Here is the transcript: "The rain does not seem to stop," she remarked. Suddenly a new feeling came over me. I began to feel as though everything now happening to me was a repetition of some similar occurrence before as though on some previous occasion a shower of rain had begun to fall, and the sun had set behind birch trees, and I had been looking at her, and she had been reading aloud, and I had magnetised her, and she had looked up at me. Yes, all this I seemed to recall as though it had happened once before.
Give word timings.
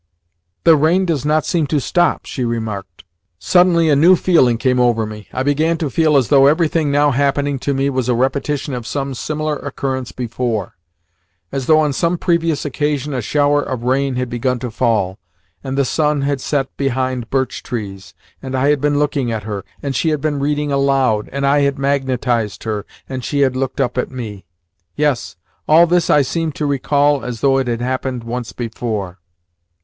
"The 0.63 0.75
rain 0.75 1.05
does 1.05 1.25
not 1.25 1.45
seem 1.45 1.67
to 1.67 1.79
stop," 1.79 2.25
she 2.25 2.43
remarked. 2.43 3.03
Suddenly 3.37 3.87
a 3.87 3.95
new 3.95 4.15
feeling 4.15 4.57
came 4.57 4.79
over 4.79 5.05
me. 5.05 5.27
I 5.31 5.43
began 5.43 5.77
to 5.77 5.91
feel 5.91 6.17
as 6.17 6.29
though 6.29 6.47
everything 6.47 6.89
now 6.89 7.11
happening 7.11 7.59
to 7.59 7.73
me 7.75 7.87
was 7.91 8.09
a 8.09 8.15
repetition 8.15 8.73
of 8.73 8.87
some 8.87 9.13
similar 9.13 9.57
occurrence 9.57 10.11
before 10.11 10.73
as 11.51 11.67
though 11.67 11.77
on 11.77 11.93
some 11.93 12.17
previous 12.17 12.65
occasion 12.65 13.13
a 13.13 13.21
shower 13.21 13.61
of 13.61 13.83
rain 13.83 14.15
had 14.15 14.27
begun 14.27 14.57
to 14.61 14.71
fall, 14.71 15.19
and 15.63 15.77
the 15.77 15.85
sun 15.85 16.23
had 16.23 16.41
set 16.41 16.75
behind 16.77 17.29
birch 17.29 17.61
trees, 17.61 18.15
and 18.41 18.55
I 18.55 18.69
had 18.71 18.81
been 18.81 18.97
looking 18.97 19.31
at 19.31 19.43
her, 19.43 19.63
and 19.83 19.95
she 19.95 20.09
had 20.09 20.19
been 20.19 20.39
reading 20.39 20.71
aloud, 20.71 21.29
and 21.31 21.45
I 21.45 21.59
had 21.61 21.77
magnetised 21.77 22.63
her, 22.63 22.87
and 23.07 23.23
she 23.23 23.41
had 23.41 23.55
looked 23.55 23.79
up 23.79 23.99
at 23.99 24.09
me. 24.09 24.45
Yes, 24.95 25.35
all 25.67 25.85
this 25.85 26.09
I 26.09 26.23
seemed 26.23 26.55
to 26.55 26.65
recall 26.65 27.23
as 27.23 27.41
though 27.41 27.59
it 27.59 27.67
had 27.67 27.81
happened 27.81 28.23
once 28.23 28.51
before. 28.51 29.19